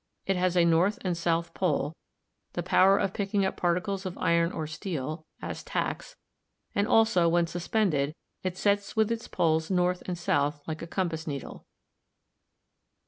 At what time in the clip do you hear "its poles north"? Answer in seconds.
9.11-10.01